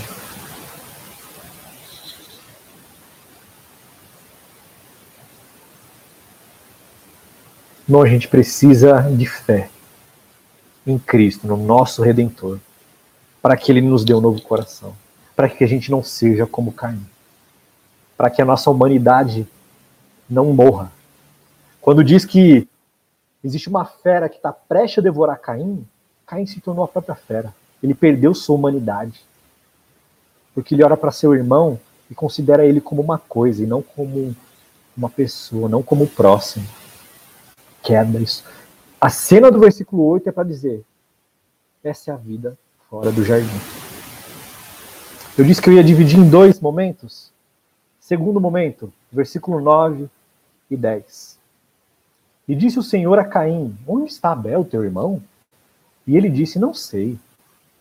[7.87, 9.69] Não, a gente precisa de fé
[10.87, 12.59] em Cristo, no nosso Redentor,
[13.45, 14.95] para que Ele nos dê um novo coração,
[15.35, 17.05] para que a gente não seja como Caim,
[18.17, 19.47] para que a nossa humanidade
[20.27, 20.91] não morra.
[21.79, 22.67] Quando diz que
[23.43, 25.85] existe uma fera que está prestes a devorar Caim,
[26.25, 27.53] Caim se tornou a própria fera.
[27.83, 29.23] Ele perdeu sua humanidade.
[30.55, 31.79] Porque ele olha para seu irmão
[32.09, 34.35] e considera ele como uma coisa e não como
[34.97, 36.67] uma pessoa, não como o próximo.
[37.83, 38.43] Queda isso.
[38.99, 40.83] A cena do versículo 8 é para dizer:
[41.83, 42.57] essa é a vida
[42.95, 43.59] fora do jardim.
[45.37, 47.29] Eu disse que eu ia dividir em dois momentos.
[47.99, 50.07] Segundo momento, versículo 9
[50.71, 51.37] e 10.
[52.47, 55.21] E disse o Senhor a Caim: Onde está Abel, teu irmão?
[56.07, 57.19] E ele disse: Não sei.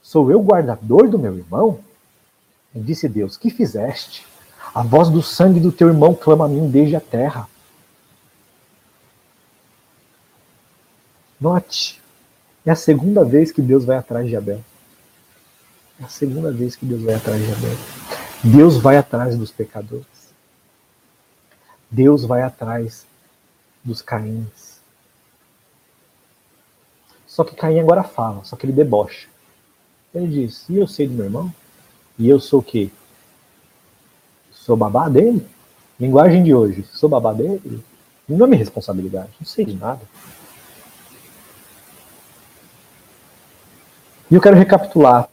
[0.03, 1.79] Sou eu guardador do meu irmão?
[2.75, 4.27] E disse Deus: Que fizeste?
[4.75, 7.49] A voz do sangue do teu irmão clama a mim desde a terra.
[11.41, 12.03] Note,
[12.67, 14.61] é a segunda vez que Deus vai atrás de Abel.
[16.01, 17.77] É a segunda vez que Deus vai atrás de Abel.
[18.43, 20.07] Deus vai atrás dos pecadores.
[21.91, 23.07] Deus vai atrás
[23.85, 24.81] dos Caíns.
[27.27, 29.29] Só que Caim agora fala, só que ele debocha.
[30.13, 31.55] Ele diz: E eu sei do meu irmão?
[32.19, 32.91] E eu sou o quê?
[34.53, 35.47] Sou babá dele?
[35.99, 36.85] Linguagem de hoje.
[36.93, 37.85] Sou babá dele?
[38.29, 39.31] Não é minha responsabilidade.
[39.41, 40.01] Não sei de nada.
[44.31, 45.29] E eu quero recapitular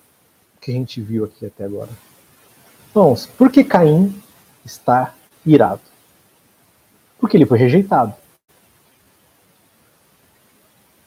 [0.62, 1.90] que a gente viu aqui até agora.
[2.94, 4.16] Vamos, por que Caim
[4.64, 5.82] está irado?
[7.20, 8.14] Porque ele foi rejeitado.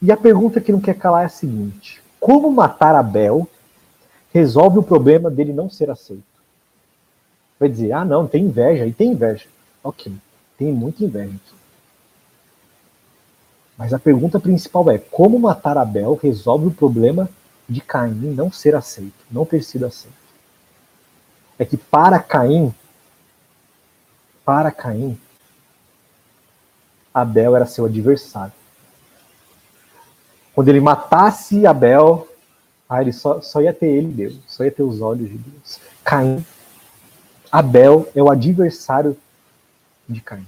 [0.01, 3.47] E a pergunta que não quer calar é a seguinte: como matar Abel
[4.33, 6.23] resolve o problema dele não ser aceito?
[7.57, 9.47] Vai dizer, ah, não, tem inveja, e tem inveja.
[9.81, 10.11] Ok,
[10.57, 11.55] tem muita inveja aqui.
[13.77, 17.29] Mas a pergunta principal é: como matar Abel resolve o problema
[17.67, 20.15] de Caim não ser aceito, não ter sido aceito.
[21.57, 22.73] É que para Caim,
[24.43, 25.19] para Caim,
[27.13, 28.53] Abel era seu adversário.
[30.53, 32.27] Quando ele matasse Abel,
[32.87, 35.79] ah, ele só, só ia ter ele Deus, só ia ter os olhos de Deus.
[36.03, 36.45] Caim,
[37.51, 39.17] Abel é o adversário
[40.07, 40.45] de Caim.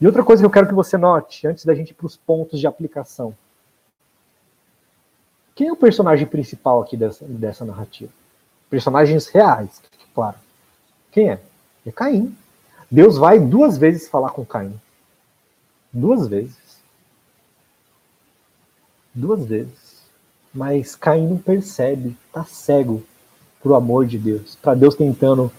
[0.00, 2.16] E outra coisa que eu quero que você note, antes da gente ir para os
[2.16, 3.36] pontos de aplicação.
[5.60, 8.10] Quem é o personagem principal aqui dessa, dessa narrativa?
[8.70, 9.82] Personagens reais,
[10.14, 10.38] claro.
[11.12, 11.42] Quem é?
[11.84, 12.34] É Caim.
[12.90, 14.72] Deus vai duas vezes falar com Caim.
[15.92, 16.78] Duas vezes.
[19.14, 20.00] Duas vezes.
[20.54, 23.04] Mas Caim não percebe, tá cego
[23.62, 25.52] pro amor de Deus, para Deus tentando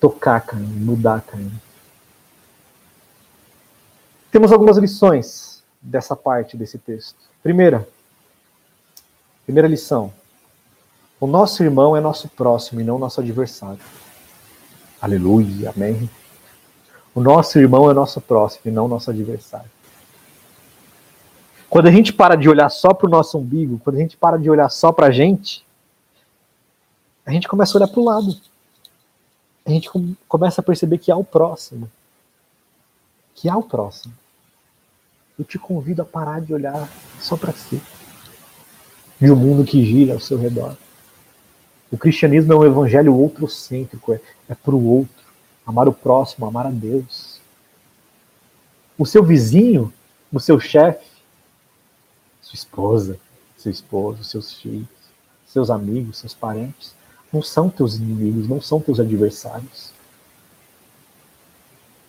[0.00, 1.52] tocar Caim, mudar Caim.
[4.32, 7.18] Temos algumas lições dessa parte desse texto.
[7.42, 7.88] Primeira,
[9.44, 10.12] primeira lição:
[11.20, 13.80] o nosso irmão é nosso próximo e não nosso adversário.
[15.00, 16.08] Aleluia, amém.
[17.14, 19.70] O nosso irmão é nosso próximo e não nosso adversário.
[21.68, 24.36] Quando a gente para de olhar só para o nosso umbigo, quando a gente para
[24.36, 25.64] de olhar só para a gente,
[27.24, 28.36] a gente começa a olhar para o lado.
[29.64, 29.88] A gente
[30.26, 31.88] começa a perceber que há o próximo.
[33.34, 34.12] Que há o próximo.
[35.40, 36.86] Eu te convido a parar de olhar
[37.18, 37.80] só para si.
[39.18, 40.76] E o mundo que gira ao seu redor.
[41.90, 45.24] O cristianismo é um evangelho outrocêntrico, é, é para o outro.
[45.64, 47.40] Amar o próximo, amar a Deus.
[48.98, 49.90] O seu vizinho,
[50.30, 51.06] o seu chefe,
[52.42, 53.18] sua esposa,
[53.56, 54.88] seu esposo, seus filhos,
[55.46, 56.94] seus amigos, seus parentes,
[57.32, 59.90] não são teus inimigos, não são teus adversários.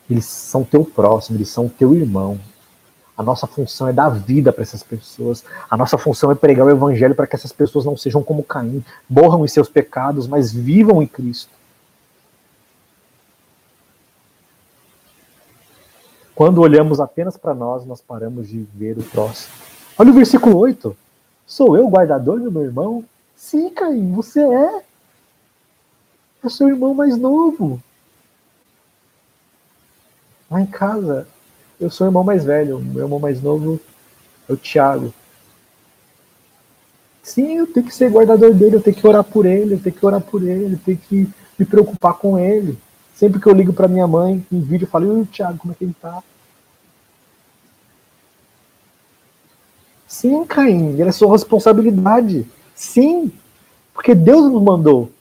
[0.09, 2.37] Eles são teu próximo, eles são teu irmão.
[3.21, 5.45] A nossa função é dar vida para essas pessoas.
[5.69, 8.83] A nossa função é pregar o evangelho para que essas pessoas não sejam como Caim,
[9.07, 11.51] morram em seus pecados, mas vivam em Cristo.
[16.33, 19.53] Quando olhamos apenas para nós, nós paramos de ver o próximo.
[19.99, 20.97] Olha o versículo 8.
[21.45, 23.05] Sou eu o guardador do meu irmão?
[23.35, 24.83] Sim, Caim, você é.
[26.43, 27.79] É seu irmão mais novo.
[30.49, 31.27] Lá em casa,
[31.81, 32.79] eu sou o irmão mais velho.
[32.79, 33.79] Meu irmão mais novo
[34.47, 35.11] é o Tiago.
[37.23, 39.95] Sim, eu tenho que ser guardador dele, eu tenho que orar por ele, eu tenho
[39.95, 42.77] que orar por ele, eu tenho que me preocupar com ele.
[43.15, 45.73] Sempre que eu ligo para minha mãe em vídeo, eu falo, e o Thiago, como
[45.73, 46.23] é que ele tá?
[50.07, 52.47] Sim, Caim, ele é sua responsabilidade.
[52.75, 53.31] Sim,
[53.93, 55.11] porque Deus nos mandou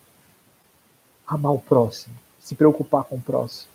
[1.27, 3.71] amar o próximo, se preocupar com o próximo.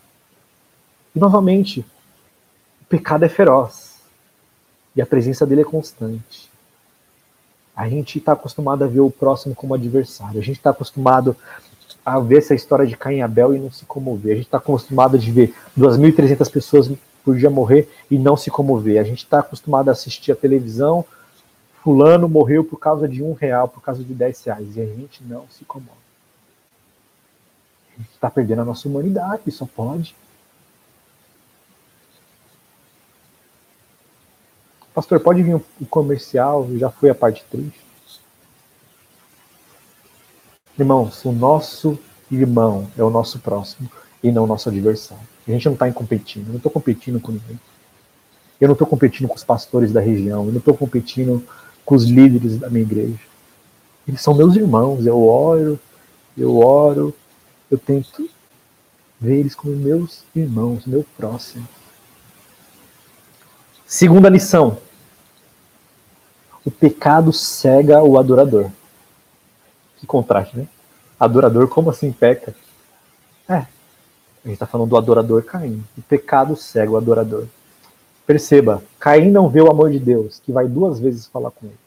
[1.15, 1.85] E novamente,
[2.85, 3.95] o pecado é feroz
[4.95, 6.49] e a presença dele é constante.
[7.75, 10.39] A gente está acostumado a ver o próximo como adversário.
[10.39, 11.35] A gente está acostumado
[12.05, 14.33] a ver essa história de Caim e Abel e não se comover.
[14.33, 16.87] A gente está acostumado a ver 2.300 pessoas
[17.23, 19.01] podia morrer e não se comover.
[19.01, 21.03] A gente está acostumado a assistir a televisão,
[21.83, 25.23] fulano morreu por causa de um real, por causa de dez reais, e a gente
[25.23, 26.05] não se comove.
[27.95, 30.15] A gente está perdendo a nossa humanidade, só pode.
[34.95, 37.83] Pastor, pode vir o comercial, já foi a parte triste.
[40.79, 41.99] Irmãos, o nosso
[42.31, 43.91] irmão é o nosso próximo
[44.23, 45.27] e não o nosso adversário.
[45.45, 46.47] A gente não está competindo.
[46.47, 47.59] Eu não estou competindo com ninguém.
[48.59, 50.45] Eu não estou competindo com os pastores da região.
[50.45, 51.43] Eu não estou competindo
[51.83, 53.19] com os líderes da minha igreja.
[54.07, 55.05] Eles são meus irmãos.
[55.05, 55.77] Eu oro,
[56.37, 57.13] eu oro,
[57.69, 58.29] eu tento
[59.19, 61.67] ver eles como meus irmãos, meu próximo.
[63.85, 64.84] Segunda lição.
[66.65, 68.71] O pecado cega o adorador.
[69.97, 70.67] Que contraste, né?
[71.19, 72.55] Adorador, como assim peca?
[73.47, 75.83] É, a gente está falando do adorador Caim.
[75.97, 77.47] O pecado cega o adorador.
[78.25, 81.77] Perceba, Caim não vê o amor de Deus, que vai duas vezes falar com ele.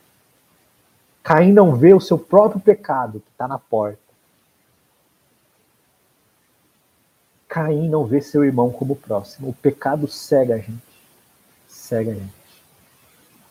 [1.22, 3.98] Caim não vê o seu próprio pecado, que está na porta.
[7.48, 9.48] Caim não vê seu irmão como próximo.
[9.48, 10.82] O pecado cega a gente.
[11.66, 12.37] Cega a gente.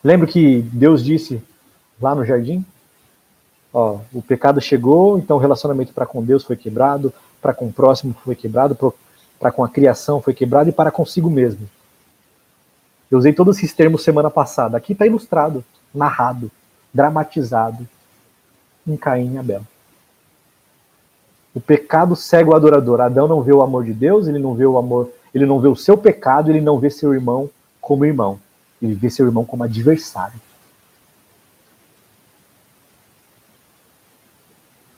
[0.02, 1.42] Lembra que Deus disse
[2.00, 2.64] lá no jardim?
[3.72, 7.72] Ó, o pecado chegou, então o relacionamento para com Deus foi quebrado, para com o
[7.72, 8.76] próximo foi quebrado,
[9.38, 11.68] para com a criação foi quebrado e para consigo mesmo.
[13.10, 14.76] Eu usei todos esses termos semana passada.
[14.76, 15.64] Aqui está ilustrado,
[15.94, 16.50] narrado,
[16.92, 17.86] dramatizado
[18.86, 19.62] em Caim e Abel.
[21.54, 23.00] O pecado cega o adorador.
[23.00, 25.68] Adão não vê o amor de Deus, ele não vê o amor, ele não vê
[25.68, 27.50] o seu pecado, ele não vê seu irmão
[27.80, 28.38] como irmão.
[28.80, 30.40] Ele vê seu irmão como adversário.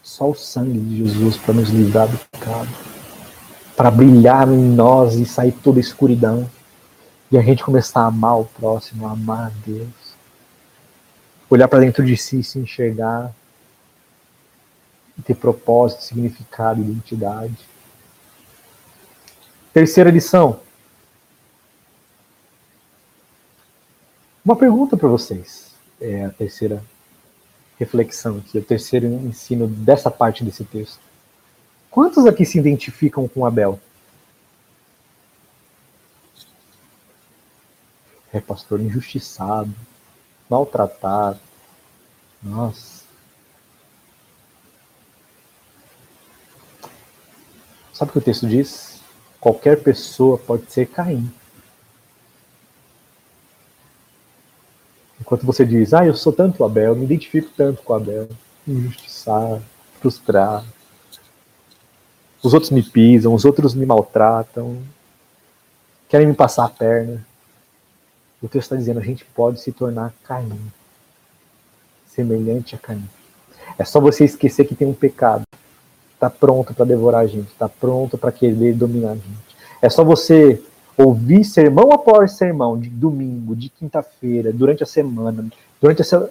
[0.02, 2.68] Só o sangue de Jesus para nos livrar do pecado,
[3.76, 6.50] para brilhar em nós e sair toda a escuridão.
[7.30, 9.88] E a gente começar a amar o próximo, a amar a Deus.
[11.48, 13.32] Olhar para dentro de si, se enxergar,
[15.20, 17.56] e ter propósito, significado, identidade.
[19.72, 20.60] Terceira lição.
[24.44, 25.70] Uma pergunta para vocês.
[26.00, 26.82] É a terceira
[27.78, 31.00] reflexão aqui, o terceiro ensino dessa parte desse texto.
[31.90, 33.80] Quantos aqui se identificam com Abel?
[38.32, 39.74] É pastor injustiçado,
[40.48, 41.40] maltratado.
[42.42, 43.04] Nossa.
[47.92, 49.00] Sabe o que o texto diz?
[49.40, 51.30] Qualquer pessoa pode ser Caim.
[55.30, 58.28] Enquanto você diz, ah, eu sou tanto Abel, me identifico tanto com Abel,
[58.66, 59.62] injustiçado,
[60.00, 60.66] frustrado.
[62.42, 64.82] Os outros me pisam, os outros me maltratam,
[66.08, 67.24] querem me passar a perna.
[68.42, 70.60] O texto está dizendo, a gente pode se tornar Caim,
[72.08, 73.08] semelhante a Caim.
[73.78, 75.44] É só você esquecer que tem um pecado.
[76.12, 79.56] Está pronto para devorar a gente, está pronto para querer dominar a gente.
[79.80, 80.60] É só você
[81.02, 85.46] ouvir sermão após sermão, de domingo, de quinta-feira, durante a semana,
[85.80, 86.30] durante essa,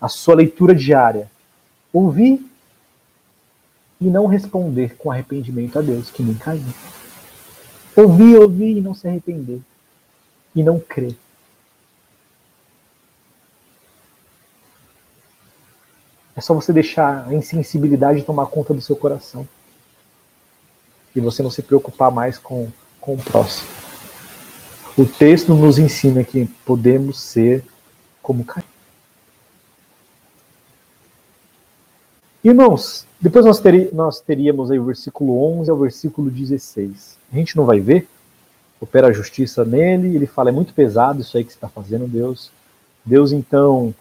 [0.00, 1.30] a sua leitura diária,
[1.92, 2.44] ouvir
[4.00, 6.62] e não responder com arrependimento a Deus, que nem caiu.
[7.96, 9.60] Ouvir, ouvir e não se arrepender.
[10.54, 11.16] E não crer.
[16.34, 19.46] É só você deixar a insensibilidade tomar conta do seu coração.
[21.14, 22.68] E você não se preocupar mais com,
[23.00, 23.87] com o próximo.
[24.98, 27.64] O texto nos ensina que podemos ser
[28.20, 28.64] como Caim.
[32.42, 37.16] Irmãos, depois nós, teri, nós teríamos aí o versículo 11 ao versículo 16.
[37.32, 38.08] A gente não vai ver,
[38.80, 42.08] opera a justiça nele, ele fala, é muito pesado isso aí que você está fazendo,
[42.08, 42.50] Deus.
[43.04, 43.94] Deus, então,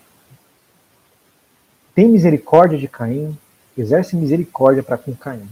[1.94, 3.38] tem misericórdia de Caim,
[3.78, 5.48] exerce misericórdia para com Caim.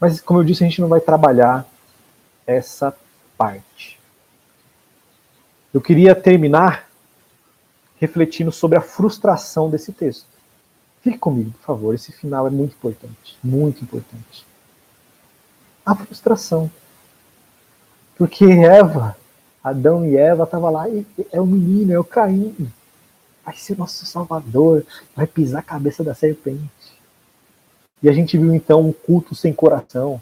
[0.00, 1.68] Mas, como eu disse, a gente não vai trabalhar
[2.46, 2.96] essa
[3.36, 3.97] parte.
[5.72, 6.88] Eu queria terminar
[8.00, 10.26] refletindo sobre a frustração desse texto.
[11.02, 14.46] Fique comigo, por favor, esse final é muito importante, muito importante.
[15.84, 16.70] A frustração.
[18.16, 19.16] Porque Eva,
[19.62, 22.70] Adão e Eva estavam lá, e é o menino, é o Caim.
[23.44, 26.98] Vai ser nosso salvador, vai pisar a cabeça da serpente.
[28.02, 30.20] E a gente viu então um culto sem coração.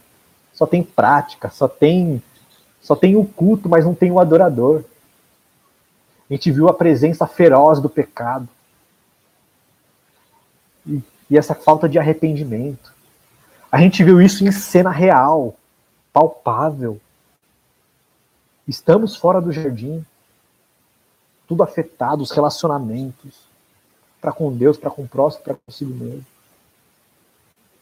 [0.53, 2.23] Só tem prática, só tem
[2.81, 4.85] só tem o culto, mas não tem o adorador.
[6.29, 8.49] A gente viu a presença feroz do pecado.
[10.87, 12.93] E, e essa falta de arrependimento.
[13.71, 15.55] A gente viu isso em cena real,
[16.13, 17.01] palpável.
[18.67, 20.05] Estamos fora do jardim.
[21.47, 23.47] Tudo afetado, os relacionamentos.
[24.21, 26.27] Para com Deus, para com o próximo, para consigo mesmo.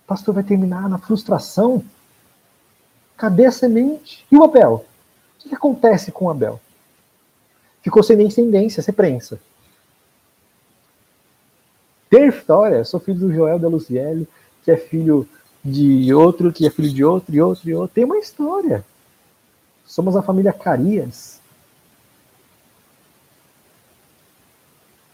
[0.04, 1.82] O pastor vai terminar na frustração.
[3.16, 4.26] Cadê a semente?
[4.30, 4.84] E o Abel?
[5.38, 6.60] O que acontece com o Abel?
[7.84, 9.38] Ficou sem descendência, sem prensa.
[12.08, 14.26] Ter história, sou filho do Joel da Luciele,
[14.64, 15.28] que é filho
[15.62, 17.94] de outro, que é filho de outro, e outro, e outro.
[17.94, 18.84] Tem uma história.
[19.84, 21.40] Somos a família Carias.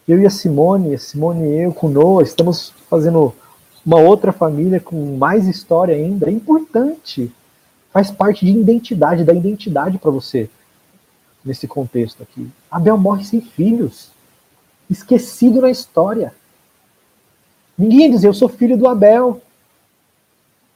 [0.07, 3.35] Eu e a Simone, a Simone e eu com Noah, estamos fazendo
[3.85, 6.29] uma outra família com mais história ainda.
[6.29, 7.33] É importante.
[7.93, 10.49] Faz parte de identidade, da identidade para você
[11.45, 12.51] nesse contexto aqui.
[12.71, 14.11] Abel morre sem filhos,
[14.89, 16.35] esquecido na história.
[17.77, 19.43] Ninguém ia dizer, eu sou filho do Abel,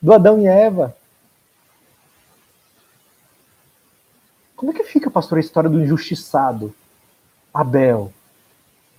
[0.00, 0.96] do Adão e Eva.
[4.56, 6.74] Como é que fica, pastor, a história do injustiçado?
[7.52, 8.12] Abel.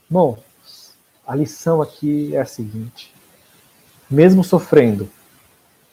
[0.10, 0.38] Bom,
[1.26, 3.14] a lição aqui é a seguinte:
[4.10, 5.10] mesmo sofrendo,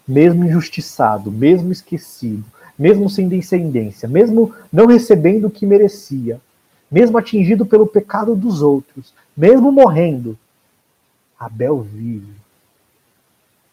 [0.06, 2.44] mesmo injustiçado, mesmo esquecido,
[2.82, 6.40] mesmo sem descendência, mesmo não recebendo o que merecia,
[6.90, 10.36] mesmo atingido pelo pecado dos outros, mesmo morrendo,
[11.38, 12.32] Abel vive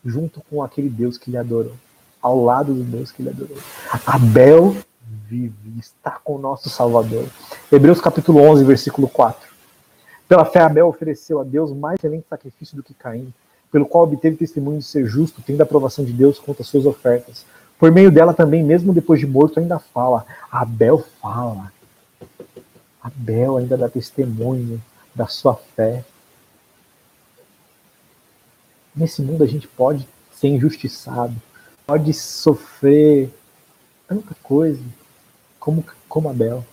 [0.05, 1.73] junto com aquele Deus que lhe adorou,
[2.21, 3.57] ao lado do Deus que lhe adorou.
[4.05, 4.77] Abel
[5.27, 7.25] vive, está com o nosso Salvador.
[7.71, 9.49] Hebreus capítulo 11, versículo 4.
[10.27, 13.33] Pela fé, Abel ofereceu a Deus mais excelente sacrifício do que Caim,
[13.71, 16.85] pelo qual obteve testemunho de ser justo, tendo a aprovação de Deus contra as suas
[16.85, 17.43] ofertas.
[17.79, 20.25] Por meio dela também, mesmo depois de morto, ainda fala.
[20.51, 21.71] Abel fala.
[23.01, 24.83] Abel ainda dá testemunho
[25.15, 26.03] da sua fé.
[28.93, 31.33] Nesse mundo a gente pode ser injustiçado,
[31.87, 33.33] pode sofrer
[34.05, 34.83] tanta coisa
[35.57, 36.65] como, como Abel.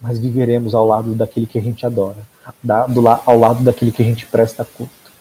[0.00, 2.26] Mas viveremos ao lado daquele que a gente adora,
[2.60, 5.12] da, do, ao lado daquele que a gente presta culto.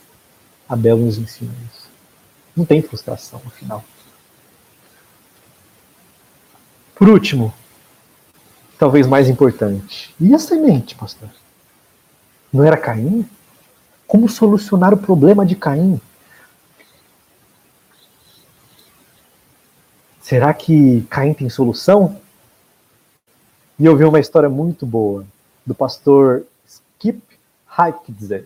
[0.67, 1.87] Abel nos ensina isso.
[2.55, 3.83] Não tem frustração no final.
[6.99, 7.53] Por último,
[8.77, 11.29] talvez mais importante, e a semente, pastor?
[12.51, 13.25] Não era Caim?
[14.05, 16.01] Como solucionar o problema de Caim?
[20.19, 22.19] Será que Caim tem solução?
[23.79, 25.25] E eu vi uma história muito boa
[25.65, 27.21] do pastor Skip
[27.79, 28.45] Heitzler.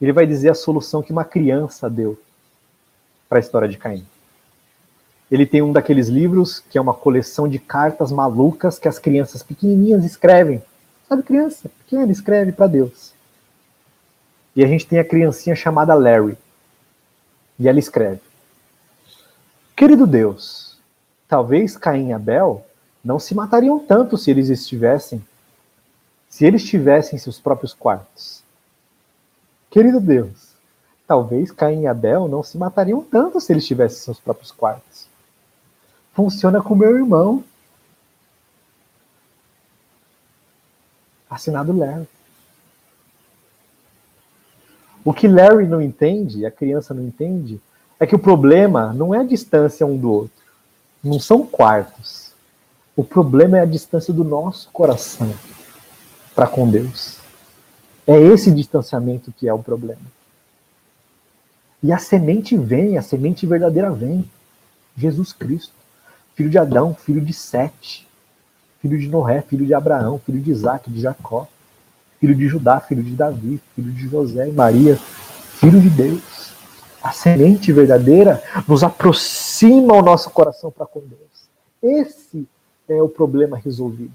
[0.00, 2.16] Ele vai dizer a solução que uma criança deu
[3.28, 4.06] para a história de Caim.
[5.34, 9.42] Ele tem um daqueles livros que é uma coleção de cartas malucas que as crianças
[9.42, 10.62] pequenininhas escrevem.
[11.08, 13.12] Sabe, criança pequena escreve para Deus.
[14.54, 16.38] E a gente tem a criancinha chamada Larry.
[17.58, 18.20] E ela escreve:
[19.74, 20.78] Querido Deus,
[21.26, 22.64] talvez Caim e Abel
[23.04, 25.20] não se matariam tanto se eles estivessem,
[26.28, 28.40] se eles tivessem seus próprios quartos.
[29.68, 30.54] Querido Deus,
[31.08, 35.12] talvez Caim e Abel não se matariam tanto se eles tivessem seus próprios quartos.
[36.14, 37.44] Funciona com meu irmão.
[41.28, 42.06] Assinado Larry.
[45.04, 47.60] O que Larry não entende, a criança não entende,
[48.00, 50.44] é que o problema não é a distância um do outro.
[51.02, 52.32] Não são quartos.
[52.96, 55.34] O problema é a distância do nosso coração
[56.34, 57.18] para com Deus.
[58.06, 60.00] É esse distanciamento que é o problema.
[61.82, 64.28] E a semente vem, a semente verdadeira vem.
[64.96, 65.74] Jesus Cristo,
[66.34, 68.06] filho de Adão, filho de Sete,
[68.80, 71.48] filho de Noé, filho de Abraão, filho de Isaac, de Jacó
[72.24, 76.54] filho de Judá, filho de Davi, filho de José e Maria, filho de Deus.
[77.02, 81.20] A semente verdadeira nos aproxima o nosso coração para com Deus.
[81.82, 82.48] Esse
[82.88, 84.14] é o problema resolvido.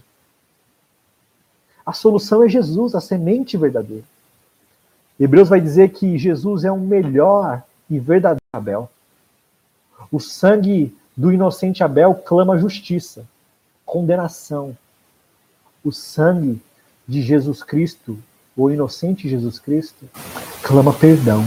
[1.85, 4.03] A solução é Jesus, a semente verdadeira.
[5.19, 8.89] Hebreus vai dizer que Jesus é o melhor e verdadeiro Abel.
[10.11, 13.25] O sangue do inocente Abel clama justiça,
[13.85, 14.77] condenação.
[15.83, 16.61] O sangue
[17.05, 18.17] de Jesus Cristo,
[18.55, 20.05] o inocente Jesus Cristo,
[20.63, 21.43] clama perdão.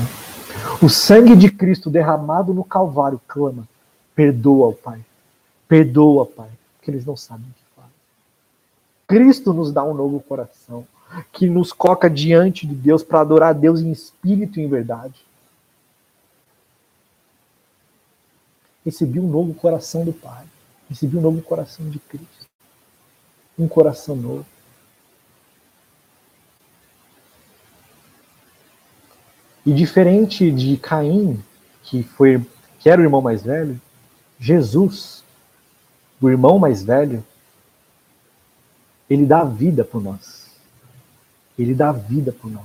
[0.82, 3.66] O sangue de Cristo derramado no Calvário clama:
[4.14, 5.00] perdoa, o Pai.
[5.66, 7.92] Perdoa, Pai, porque eles não sabem o que fazem.
[9.06, 10.86] Cristo nos dá um novo coração,
[11.32, 15.14] que nos coloca diante de Deus para adorar a Deus em espírito e em verdade.
[18.84, 20.44] Recebi um novo coração do Pai.
[20.88, 22.46] Recebi um novo coração de Cristo.
[23.58, 24.46] Um coração novo.
[29.64, 31.42] E diferente de Caim,
[31.84, 32.44] que foi
[32.80, 33.80] que era o irmão mais velho,
[34.38, 35.22] Jesus,
[36.20, 37.24] o irmão mais velho,
[39.08, 40.50] ele dá vida por nós.
[41.56, 42.64] Ele dá vida por nós.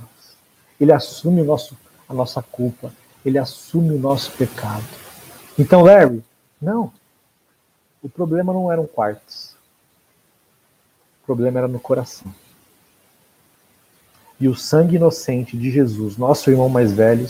[0.80, 1.76] Ele assume o nosso,
[2.08, 2.92] a nossa culpa.
[3.24, 5.07] Ele assume o nosso pecado.
[5.58, 6.22] Então, Larry,
[6.62, 6.92] não.
[8.00, 9.56] O problema não eram quartos.
[11.20, 12.32] O problema era no coração.
[14.40, 17.28] E o sangue inocente de Jesus, nosso irmão mais velho,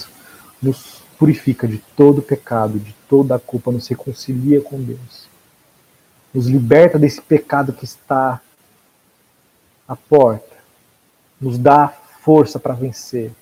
[0.62, 5.26] nos purifica de todo pecado, de toda a culpa, nos reconcilia com Deus.
[6.34, 8.42] Nos liberta desse pecado que está
[9.88, 10.56] à porta.
[11.40, 11.88] Nos dá
[12.20, 13.32] força para vencer.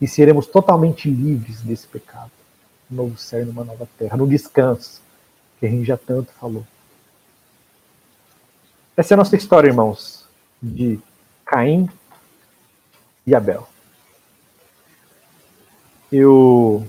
[0.00, 2.35] E seremos totalmente livres desse pecado.
[2.90, 4.16] Um novo céu e uma nova terra.
[4.16, 5.00] No descanso,
[5.58, 6.66] que a gente já tanto falou.
[8.96, 10.24] Essa é a nossa história, irmãos,
[10.62, 10.98] de
[11.44, 11.88] Caim
[13.26, 13.68] e Abel.
[16.10, 16.86] Eu